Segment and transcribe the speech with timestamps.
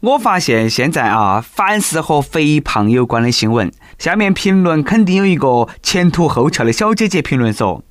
[0.00, 7.82] 我发现现在啊，凡是和肥胖有关的新闻，下面评论肯定有一个前凸后翘的小姐姐评论说：“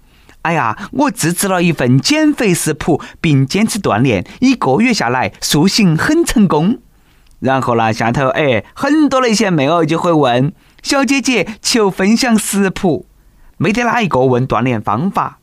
[0.43, 6.79] 哎呀，我自制了一份减肥食谱，并坚持锻炼，一个月下来塑形很成功。”
[7.41, 13.05] 然后呢，下头哎，很多那些妹儿就会问小姐姐求分享食谱，
[13.57, 15.39] 没得哪一个问锻炼方法。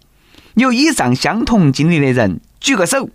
[0.55, 3.11] 有以上相同经历的人举个手。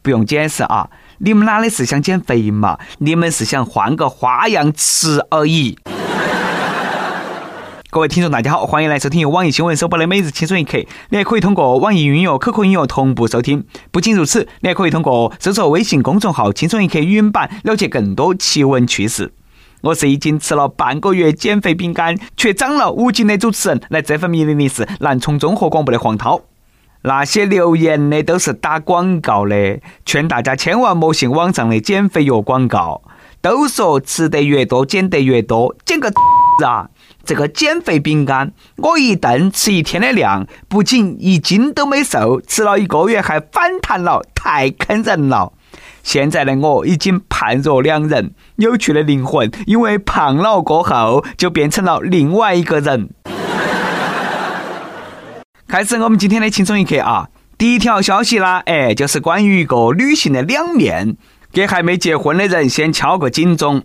[0.00, 0.90] 不用解释啊，
[1.24, 2.76] 你们哪里是想减肥嘛？
[2.98, 5.78] 你们是想换个花样吃而已。
[7.90, 10.78] 各位听众，大家好，欢迎来收听由网易新闻首播的《每日轻松一刻》，
[11.10, 13.64] 你还可以通过网易云音乐、QQ 音乐同步收听。
[13.92, 19.32] 不仅如此，你还可以通过搜索微信公众号“轻松一刻”语音版了解更多奇闻趣事。
[19.82, 26.40] 我是已经吃了半个月减肥饼干却长了五斤的主持人，来这份命令的是南充综合广播的黄涛。
[27.02, 33.02] 那些留言的都是打广告的，劝大家千万莫信网上的减肥药广告。
[33.40, 36.12] 都说吃得越多减得越多，减个
[36.64, 36.88] 啊！
[37.24, 45.52] 这个减肥饼干，我一顿吃一天的量，不仅一斤都没瘦，吃了一个月还反弹了，太坑人了。
[46.04, 53.10] 现在的我已经判若两人，有趣的灵魂因为胖了过后就变成了另外一个人。
[55.72, 57.30] 开始我们今天的轻松一刻啊！
[57.56, 61.16] 第一条消息啦，哎，就是关于一个女性的两面，
[61.50, 63.82] 给还没结婚的人先敲个警钟。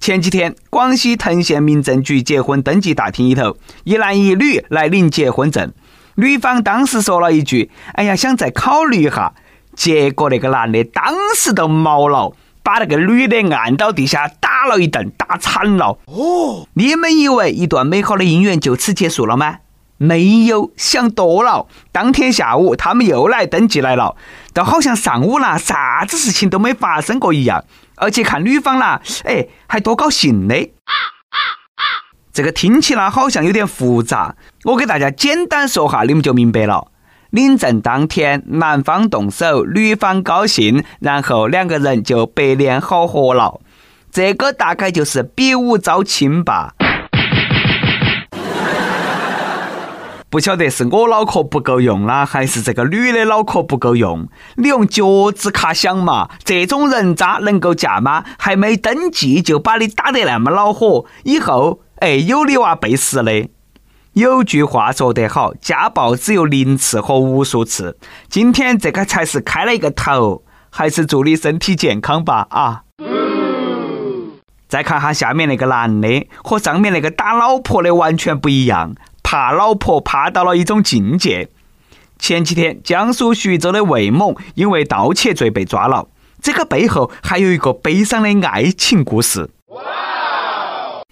[0.00, 5.72] 前几天，广西藤县民政局结婚登记大厅里头，一男一女来领结婚证，
[6.16, 9.32] 女方当时说了一句：“哎呀，想再考虑一下。”
[9.76, 16.00] 结果那个男的当时都毛了，把那个女的按到地下打了一顿，打惨了。
[16.06, 19.58] 哦，你们以为一段美好的姻缘就此结束了吗？
[19.98, 24.16] 没有想多了，当天下午他们又来登记来了，
[24.54, 27.64] 都好像上午啦，啥子事情都没发生过一样。
[27.96, 30.70] 而且看女方啦，哎，还多高兴的。
[32.32, 36.86] 这个听起来好像有点复杂，我给大家简单说哈，你们就明白了。
[37.30, 43.60] 领证当天，男方动手，女方高兴，然后两个人就白脸好合了。
[44.10, 46.74] 这个大概就是比武招亲吧。
[50.30, 54.28] 不晓得是我脑壳不够用啦，还是这个女的脑壳不够用？
[54.56, 58.22] 你用脚趾卡想嘛，这种人渣能够嫁吗？
[58.38, 63.48] 还没登记就把你打得那么恼火，以后哎有你娃背时的。
[64.12, 67.96] 有句话说得好，家暴只有零次和无数次。
[68.28, 72.82] 今天这个才是开了一个头，还是祝你身体健康吧啊！
[74.68, 78.94] 再看哈下面那个男的，和上面那个打老婆的完全不一样。
[79.30, 81.50] 怕老婆怕到了一种境界。
[82.18, 86.08] 前几天，江苏徐州的魏某因为盗窃罪被抓了。
[86.40, 89.50] 这个背后还有一个悲伤的爱情故事。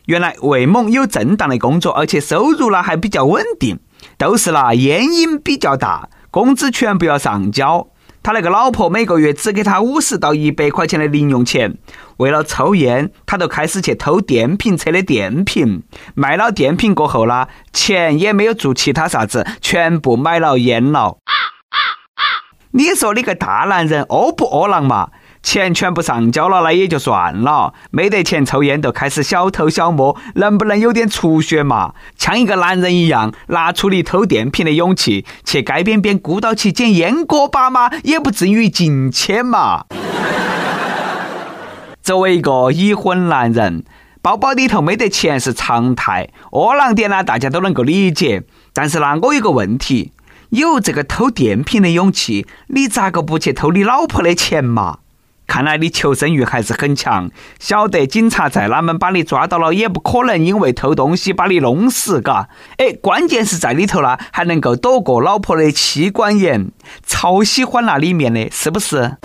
[0.06, 3.78] 原来魏某有正当的工作，而且收入呢还比较稳定，
[4.16, 7.87] 都是那烟瘾比较大，工资全部要上交。
[8.26, 11.78] 他那个老婆每个月只给他五十到一百块钱的零用钱，
[12.16, 15.84] 为了抽烟，他就开始去偷电瓶车的电瓶，
[16.16, 21.19] 卖了电瓶过后呢，钱也没有做其他啥子，全部买了烟了。
[22.72, 25.10] 你说你个大男人饿不饿狼嘛？
[25.47, 31.95] 钱全部上交了，那也就算了，没得钱抽烟就开始小偷小摸，能不能有点出血嘛？
[32.19, 37.89] 像一个男人一样，拿出你偷电瓶的勇气，去街边边孤岛去捡烟锅巴吗？
[38.03, 39.85] 也不至于进去嘛。
[42.03, 43.85] 作为一个已婚男人，
[44.21, 48.43] 包包里头没得钱是常态，窝囊点呢，大家都能够理解。
[48.75, 50.11] 但是呢，我有个问题，
[50.49, 54.99] 有这个偷电瓶的勇气，你咋个不去偷你老婆的钱嘛？
[55.47, 62.49] 看来你求生欲还是很强，晓得警察在哪们把你抓到了，也不可能因为偷东西把你弄死，嘎。
[62.79, 66.71] 哎，关键是在里头啦，还能够躲过老婆的妻管严，
[67.06, 69.17] 超喜欢那里面的，是不是？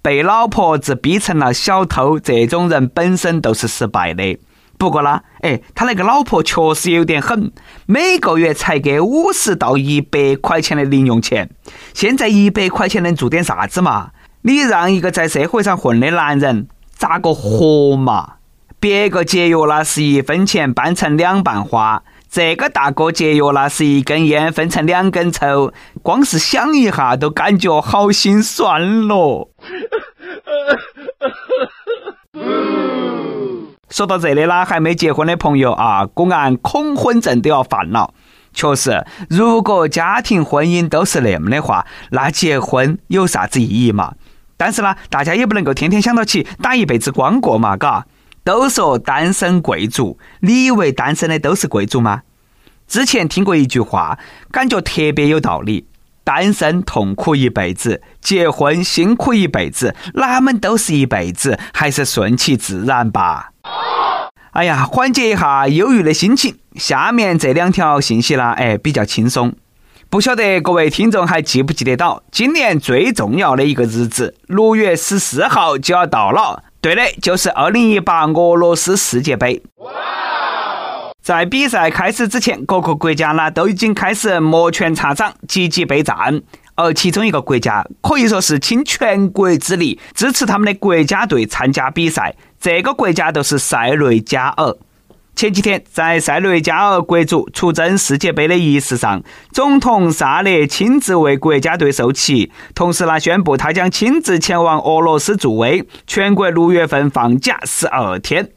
[0.00, 4.38] 被老婆子逼成了小偷，这种人本身都是失败的。
[4.76, 7.52] 不过呢，哎，他那个老婆确实有点狠，
[7.86, 11.48] 每个月才给五十到一百块钱的零用钱。
[11.94, 14.10] 现在一百块钱能做点啥子嘛？
[14.44, 18.34] 你让一个在社会上混的男人咋个活嘛？
[18.80, 25.72] 别个节约那是一分钱掰成两半花，这个大哥节约那是一根烟分成两根抽，
[26.02, 29.50] 光是想一下都感觉好心酸咯。
[33.88, 38.12] 说到这里啦，还没结婚的朋友啊，公安恐婚症都要犯了。
[38.52, 44.14] 确实，如果家庭婚姻都是那么的话，那结婚有啥子意义嘛？
[44.62, 48.06] 但是呢，大家也不能够天天想到起打一辈子光过嘛，嘎。
[48.44, 52.22] 都说单身贵族，你以为单身的都是贵族吗？
[52.86, 54.16] 之前听过一句话，
[54.52, 55.88] 感觉特别有道理：
[56.22, 63.50] 单身痛苦一辈子，结婚辛苦一辈子，哪们都是一辈子，还是顺其自然吧。
[64.52, 66.56] 哎呀，缓解一下忧郁的心情。
[66.76, 69.52] 下面这两条信息呢，哎，比较轻松。
[70.12, 76.62] 不晓得各位听众还记不记得到，今年最重要的一个日子，六月十四号就要到了。
[76.82, 79.62] 对的，就是二零一八俄罗斯世界杯。
[81.22, 86.42] 在比赛开始之前，各个国家呢都已经开始摩拳擦掌，积极备战。
[86.74, 94.76] 而其中一个国家可以说是倾全国之力支持他们的国家队参加比赛，这个国家就是塞内加尔。
[95.42, 108.50] 前几天，在塞内加尔国足出征世界杯的仪式上，总统萨勒亲自为国家队授旗，同时呢宣布他将亲自前往俄罗斯助威，全国六月份放假十二天。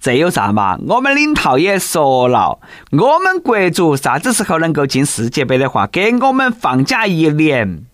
[0.00, 0.78] 这有啥嘛？
[0.88, 2.58] 我们领导也说了，
[2.92, 7.84] 我们国足啥子时候能够进世界杯的话，给我们放假一年。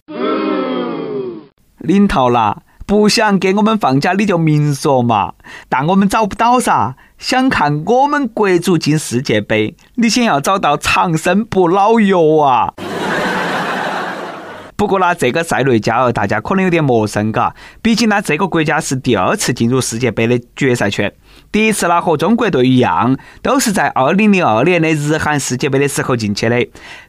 [1.78, 5.32] 领导啦，不想给我们放假，你就明说嘛。
[5.68, 6.94] 但我们找不到噻。
[7.18, 12.72] 想看我们国足进世界杯，你先要找到长生不老药啊！
[14.76, 21.10] 不过呢，这个塞内加尔大家可能有点陌生，嘎，毕竟呢，这个国家是第二次进入世界杯的决赛圈。
[21.50, 26.66] 第一次呢，和中国队一样，都是在二零零二年的日韩世界杯的时候进去的。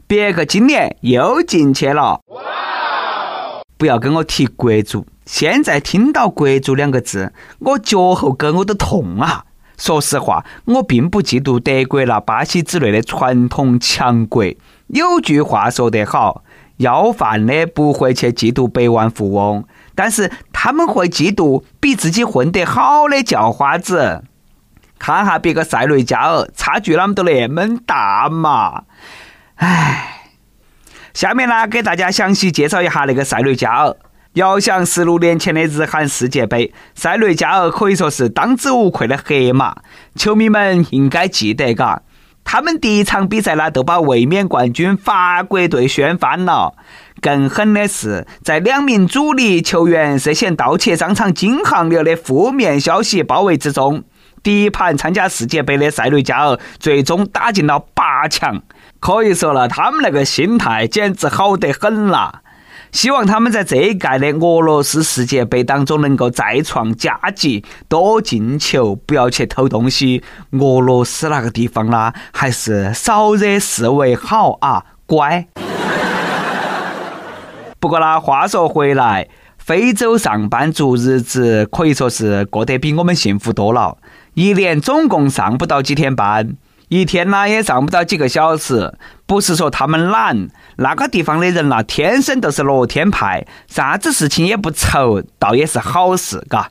[0.08, 2.22] 别个今年又进去了。
[3.78, 9.44] 不要跟我提国足，现在听到国足两个字，我脚后跟我都痛啊！
[9.78, 14.46] 说实话，我并不嫉妒德国那巴西之类的传统强国。
[14.88, 16.44] 有句话说得好，
[16.78, 24.24] 要饭的不会去嫉妒百万富翁，但是他们会嫉妒比自己混得好的叫花子。
[24.98, 28.84] 看哈别个塞内加尔，差距那么都那么大嘛？
[29.56, 30.32] 唉，
[31.14, 33.96] 下面呢，给大家详细介绍一下那个塞内加尔。
[34.38, 39.78] 遥想十六年前的日韩世界杯，塞内加尔可以说是当之无愧的黑马。
[40.16, 42.04] 球迷们应该记得，嘎，
[42.44, 46.76] 他们第一场比赛呢，都把卫冕冠军法国队掀翻了。
[47.20, 54.04] 更狠的是，在两名主力球员涉嫌盗窃商场金项链的负面消息包围之中，
[54.44, 58.62] 第一盘参加世界杯的塞内加尔最终打进了八强。
[59.00, 62.44] 可以说了，他们那个心态简直好得很啦！
[62.92, 70.24] 希望他们在这一届的俄罗斯世界杯当中能够再创佳绩，多进球，不要去偷东西。
[70.52, 75.48] 俄罗斯那个地方啦，还是少惹事为好啊，乖。
[77.80, 83.98] 不过呢，话说回来，非洲上班族日子可以说是过得比我们幸福多了，
[84.34, 86.56] 一年总共上不到几天班。
[86.90, 90.48] 一天呢也上不到几个小时，不是说他们懒，
[90.78, 96.70] 那个地方的人呐，天生都是乐天派，啥子事情也不愁，倒也是好事，嘎。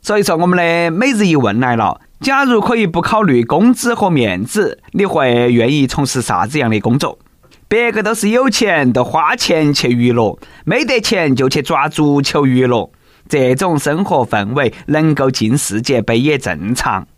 [0.00, 7.18] 所以说，我们的每日一问来了：假如可以不考虑工资和面子，你会愿意从事啥子样的工作？
[7.66, 12.88] 别个都是有钱都花钱去娱乐，没得钱就去抓足球娱乐，
[13.28, 17.08] 这种生活氛围能够进世界杯也正常。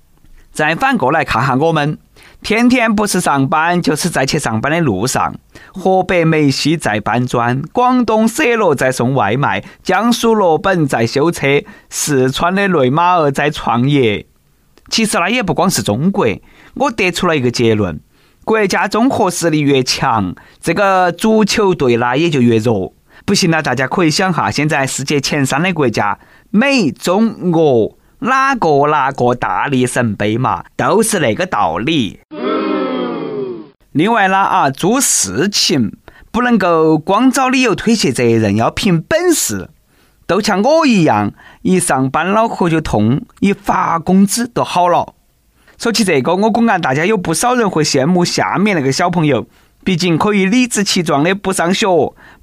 [0.52, 1.96] 再反过来看下我们，
[2.42, 5.34] 天天不是上班就是在去上班的路上。
[5.72, 14.26] 河北梅西在搬砖，广东舍罗在送外卖，江苏罗本在修车，四川的内马尔在创业。
[14.88, 16.26] 其实那也不光是中国，
[16.74, 18.00] 我得出了一个结论：
[18.44, 22.92] 国家综合实力越强，这个足球队呢也就越弱。
[23.24, 26.18] 不信呢，大家可以想下，现在世界前三的国家，
[26.50, 27.96] 美、中、俄。
[28.20, 32.20] 哪个哪个大力神杯嘛，都是那个道理。
[33.92, 35.96] 另外呢啊，做事情
[36.30, 39.70] 不能够光找理由推卸责任，要凭本事。
[40.26, 45.14] 都像我一样，一上班脑壳就痛，一发工资就好了。
[45.78, 49.46] 说起这个，我估计大家有不少人会羡慕下面那个小朋友。
[49.82, 51.86] 毕竟可以理直气壮的不上学，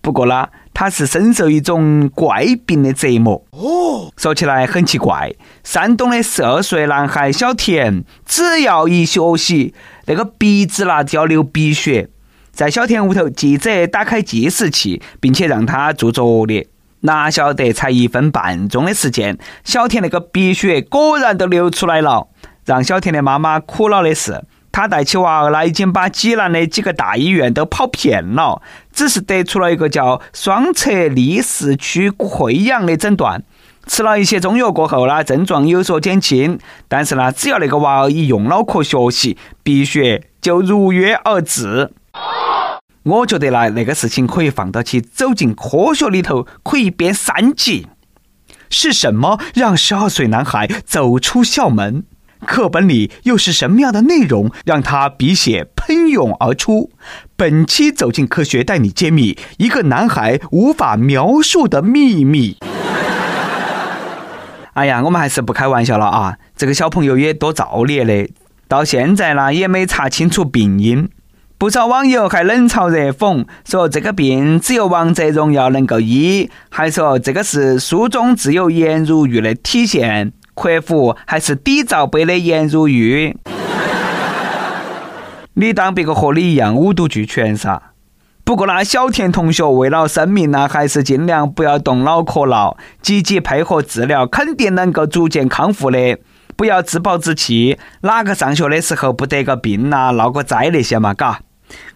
[0.02, 3.44] 不过呢，他是深受一种怪病的折磨。
[3.50, 9.74] 哦，说起来很奇怪，山东的十二岁男孩小田，只要一学习，
[10.06, 12.10] 那个鼻子啦就要流鼻血。
[12.52, 16.68] 在小田屋头，记者打开计时器，并且让他做作业，
[17.00, 22.28] 哪晓得才一分半钟的时间，小田那个鼻血果然都流出来了。
[22.66, 24.44] 让小田的妈妈苦恼的是。
[24.78, 28.62] 他带起娃儿呢，已经把济南的几个大医院都跑遍了，
[28.94, 33.44] 只是得出了一个叫双侧立式区溃疡的诊断。
[33.88, 41.92] 吃了一些中药过后呢，症状有所减轻，但是呢，只要那个娃儿一用脑壳学习，鼻血就如约而至。
[43.02, 47.88] 我觉得呢，那个事情可以放到起走进科学里头，可以编三集。
[48.70, 52.04] 是什么让十二岁男孩走出校门？
[52.46, 56.92] 课本里又是什么样的内容让他鼻血喷涌而出？
[57.36, 62.58] 本期走进科学带你揭秘一个男孩无法描述的秘密。
[64.74, 66.38] 哎呀，我们还是不开玩笑了啊！
[66.56, 68.30] 这个小朋友也多造孽的，
[68.68, 71.10] 到现在呢也没查清楚病因。
[71.58, 83.38] 不少网友还冷嘲热讽，说这个病只有王者荣耀能够医，还说这个是书中自有颜如玉的体现，客服还是底罩杯的颜如玉。
[85.54, 87.82] 你当别个和你一样五毒俱全噻？
[88.44, 96.18] 不过那小田同学为了生命呢，还是尽量不要动脑壳了，积极配合治疗，肯定能够逐渐康复的。
[96.56, 101.14] 不要自暴自弃，哪个上学的时候不得个病呐、闹个灾那些嘛？
[101.14, 101.42] 嘎。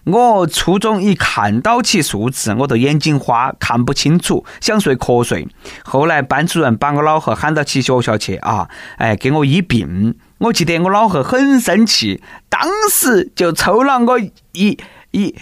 [0.06, 5.48] 我初中一看到起数字，我都眼睛花，看不清楚，想睡瞌睡。
[5.84, 8.68] 后来班主任把我老贺喊到起学校去啊，
[8.98, 10.16] 哎，给我医病。
[10.40, 14.20] 我记得我老贺很生气，当时就抽了我
[14.54, 14.78] 一
[15.12, 15.36] 一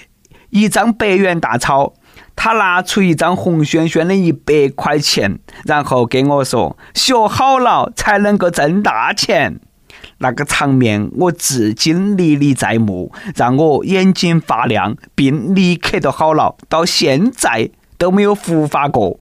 [0.49, 1.93] 一张百元大钞，
[2.35, 9.61] 他拿出一张红轩轩的一百块钱，然后给我说：“学好了才能够挣大钱。”
[10.19, 19.19] 那个场面我至今历历在目，让我眼睛发亮，并立刻都好了，到现在都没有复发过。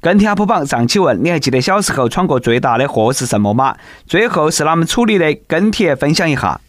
[0.00, 3.76] 跟帖阿榜上期问：你还记得小时候闯过最大的祸是什么吗？
[4.06, 5.36] 最后是哪们处理的？
[5.48, 6.60] 跟帖分享一下。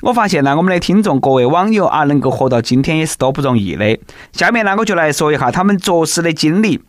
[0.00, 3.98] 我发现呢，我们的听众各位网友啊，能够活到今天也是多不容易的。
[4.32, 6.80] 下面呢，我就来说一下他们作死的经历。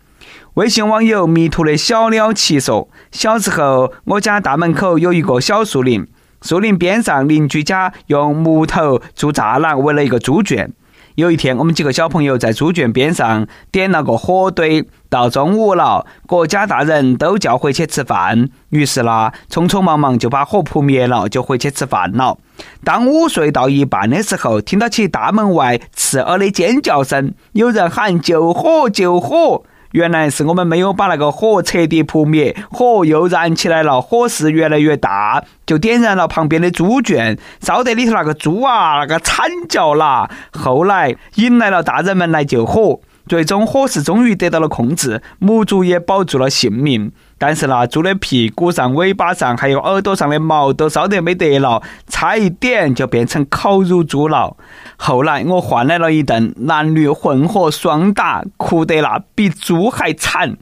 [0.56, 6.06] 微信网友迷途的小鸟奇说：小时候，我家大门口有一个小树林，
[6.44, 10.72] 树林边上邻居家用木头做栅栏围了一个猪圈。
[11.16, 22.38] 有一天，我们几个小朋友在猪圈边上点了个火堆，到中午了，各家大人都叫回去吃饭，于是啦，匆匆忙忙就把火扑灭了，就回去吃饭了。
[22.84, 29.64] 当午睡到一半的时候，听到起大门外刺耳的尖叫声，有人喊救火，救火。
[29.94, 40.30] 原来是我们没有把那个火彻底扑灭，火又燃起来了，火势越来越大，就点燃了旁边的猪圈，烧得里头那个猪啊，那个惨叫啦。
[40.52, 43.00] 后来引来了大人们来救火。
[43.26, 47.10] 最终火势终于得到了控制，母猪也保住了性命。
[47.46, 54.56] 但是那猪的屁股上、尾巴上还有耳朵上的毛都烧得没得了，差一点就变成烤乳猪了。
[54.96, 60.56] 后来我换来了一顿男女混合双打，哭得那比猪还惨。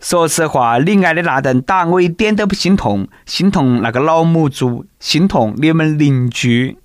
[0.00, 6.78] 说实话，你挨的那顿打我一点都不心痛，心痛那个老母猪，心痛你们邻居。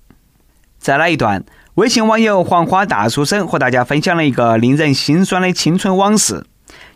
[0.78, 1.42] 再来一段。
[1.74, 6.44] 微信网友黄花大书生和大家分享了一个令人心酸的青春往事。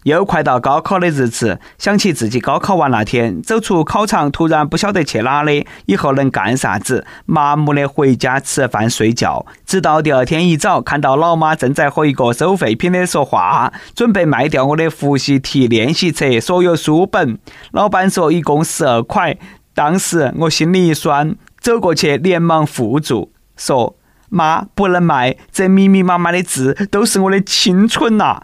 [0.05, 9.45] 又快到高考的日子，想起自己高考完那天，走出考场，突然不晓得去哪里，以后能干啥子，麻木的回家吃饭睡觉。
[9.67, 17.39] 直到第二天一早，看到老妈正在和一个收废品的说话，准备卖掉我的复习题、练习册、所有书本。
[17.73, 19.37] 老板说一共十二块，
[19.75, 23.97] 当时我心里一酸，走过去连忙扶住，说。
[24.31, 28.43] 妈不能卖，这密密麻麻的字都是我的青春呐！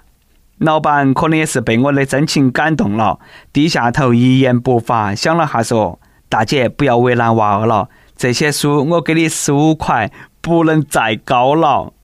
[0.61, 3.19] 老板可能也是被我的真情感动了，
[3.51, 5.99] 低下头一言不发，想了下说
[6.29, 10.13] ：“大姐不要为难娃儿了，这些书我给你十五块，
[10.43, 11.95] 不能再高了。”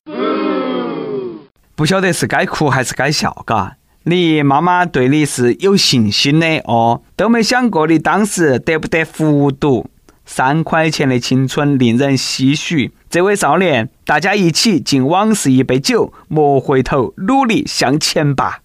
[1.76, 3.76] 不晓得是该哭还是该笑，嘎？
[4.04, 9.90] 你妈妈对你是有信心的哦，都没想过你当时得不得复读。
[10.26, 12.92] 三块钱的青春令人唏嘘。
[13.08, 18.58] 这位少年，大家一起敬往事一杯酒，莫回头，努力向前吧。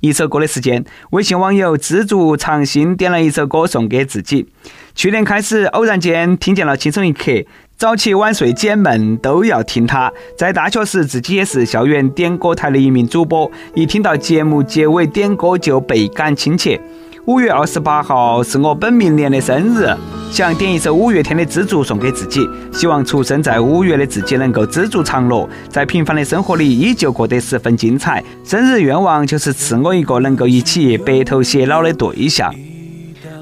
[0.00, 4.46] 一首歌的时间，微信网友知足常新点了一首歌送给自己。
[4.94, 7.32] 去年开始，偶然间听见了《轻松一刻》，
[7.76, 10.12] 早起晚睡解闷都要听它。
[10.36, 16.80] 在大学时，自己也是校园点歌台的一名主播，一听到节目结尾点歌就倍感亲切。
[17.24, 19.92] 五月二十八号是我本命年的生日，
[20.30, 28.22] 想点一首五月天的《知足》送给自己，希望出生在五月的自己能够知足常乐，在平凡的生活里依旧过得十分精彩。
[28.44, 32.54] 生日愿望就是赐我一个能够一起白头偕老的对象。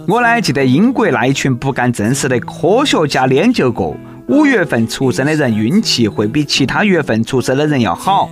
[0.08, 3.94] 我呢记得英国那一群不干正事的科学家研究过，
[4.28, 8.28] 五月份出生的人运气会比其他月份出生的人要好。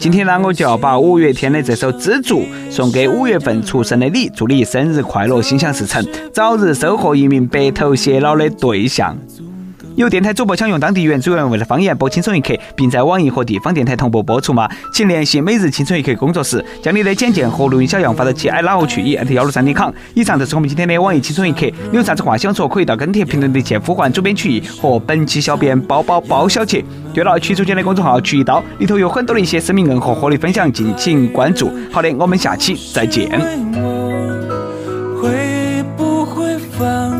[0.00, 9.16] 今天呢，我就要把五月天的这首《知足》送给五月份出生的你，祝你生日快乐，心想事成，早日收获一名白头偕老的对象。
[9.96, 14.68] 有电台主播想用当地原汁原味的方言播《轻松一刻》，并在网易和地方电台同步播出吗？
[14.92, 19.90] 请联系每日《轻松一刻》工作室，将你的简介和录音小样发到 i 爱哪个去 at 幺六三点 com。
[20.12, 21.60] 以上就是我们今天的网易《轻松一刻》，
[21.90, 26.84] 你有啥子话想说，可以到跟帖评论里去呼唤主编曲艺和本期小编包包包小姐。
[27.14, 31.72] 对了，曲主间的公众号“曲一刀”里头有很多的一些生命硬和活力分享，敬请关注。
[31.90, 34.35] 好的，我们下期再见。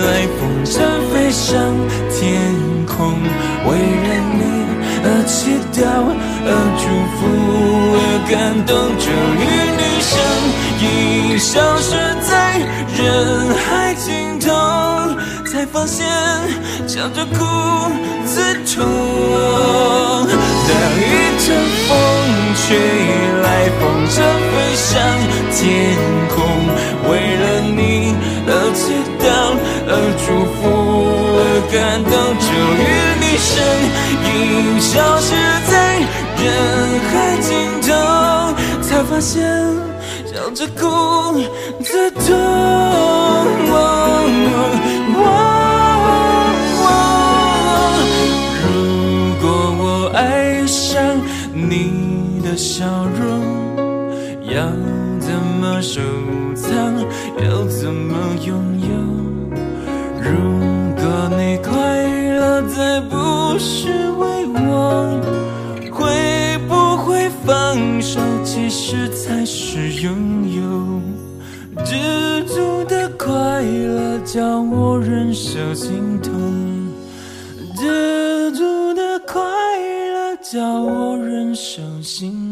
[0.00, 0.76] 来风筝
[1.12, 1.50] 飞上
[2.10, 2.26] 天
[2.86, 2.96] 空，
[3.66, 3.68] 为
[4.06, 4.40] 了你
[5.04, 5.36] 而祈
[5.74, 5.82] 祷，
[6.46, 6.82] 而祝
[7.16, 7.20] 福，
[7.94, 8.32] 而感
[8.64, 8.70] 动。
[8.98, 9.06] 终
[9.36, 9.44] 于
[9.78, 10.10] 你身
[10.84, 10.86] 影
[11.38, 11.88] 消失
[12.22, 12.30] 在
[12.96, 13.02] 人
[13.56, 14.06] 海尽
[14.38, 14.46] 头，
[15.44, 16.06] 才发现
[16.86, 17.36] 笑着哭
[18.26, 18.34] 最
[18.64, 18.76] 痛。
[20.68, 21.02] 当一
[21.44, 21.46] 阵
[21.86, 21.88] 风
[22.54, 22.66] 吹
[23.42, 23.46] 来，
[23.80, 24.16] 风筝
[24.52, 24.86] 飞上
[25.52, 25.58] 天
[26.28, 26.36] 空，
[27.10, 27.42] 为了
[27.76, 27.78] 你
[28.46, 29.07] 而祈祷。
[29.90, 30.68] 而祝福，
[31.38, 32.12] 而感动，
[32.44, 32.86] 终于
[33.20, 33.50] 你身
[34.28, 34.30] 影
[34.80, 35.26] 消失
[35.66, 35.72] 在
[36.36, 36.44] 人
[37.08, 37.48] 海尽
[37.88, 37.88] 头，
[38.82, 39.32] 才发现
[40.26, 40.84] 笑着哭
[41.82, 42.26] 最痛。
[48.60, 48.72] 如
[49.40, 49.44] 果
[49.78, 49.82] 我
[50.14, 51.00] 爱上
[51.54, 52.84] 你的笑
[53.18, 53.26] 容，
[54.54, 54.54] 要
[55.18, 56.00] 怎么收
[56.54, 56.68] 藏？
[57.42, 59.17] 要怎么拥有？
[61.00, 62.02] 如果你快
[62.36, 65.20] 乐再不是为我，
[65.92, 68.20] 会不会放手？
[68.44, 71.00] 其实才是拥有。
[71.84, 76.32] 知足的快乐叫我忍受心痛，
[77.76, 82.47] 知足的快乐叫我忍受心。